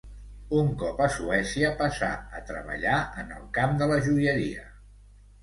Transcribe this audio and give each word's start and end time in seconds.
Un 0.59 0.69
cop 0.83 1.03
a 1.07 1.09
Suècia 1.15 1.69
passà 1.81 2.09
a 2.39 2.41
treballar 2.49 2.97
en 3.25 3.37
el 3.37 3.45
camp 3.59 3.79
de 3.83 3.91
la 3.95 4.01
joieria. 4.09 4.67